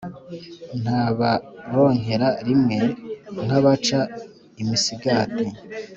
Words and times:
Nta 0.81 1.01
baronkera 1.19 2.29
rimwe 2.47 2.77
nk’abaca 3.43 4.01
imisigati. 4.61 5.45